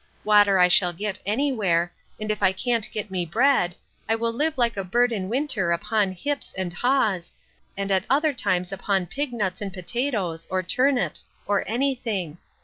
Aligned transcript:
Water 0.23 0.57
I 0.57 0.67
shall 0.67 0.93
get 0.93 1.19
any 1.27 1.51
where; 1.51 1.93
and 2.19 2.31
if 2.31 2.41
I 2.41 2.53
can't 2.53 2.91
get 2.91 3.11
me 3.11 3.23
bread, 3.23 3.75
I 4.09 4.15
will 4.15 4.33
live 4.33 4.57
like 4.57 4.75
a 4.75 4.83
bird 4.83 5.11
in 5.11 5.29
winter 5.29 5.71
upon 5.71 6.13
hips 6.13 6.55
and 6.57 6.73
haws, 6.73 7.31
and 7.77 7.91
at 7.91 8.05
other 8.09 8.33
times 8.33 8.71
upon 8.71 9.05
pig 9.05 9.31
nuts 9.31 9.61
and 9.61 9.71
potatoes, 9.71 10.47
or 10.49 10.63
turnips, 10.63 11.27
or 11.45 11.63
any 11.67 11.93
thing. 11.93 12.39